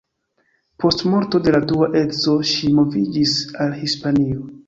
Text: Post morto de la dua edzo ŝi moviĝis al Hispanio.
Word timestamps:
Post 0.83 1.03
morto 1.09 1.41
de 1.47 1.53
la 1.57 1.59
dua 1.73 1.89
edzo 2.01 2.35
ŝi 2.53 2.71
moviĝis 2.79 3.37
al 3.67 3.79
Hispanio. 3.85 4.51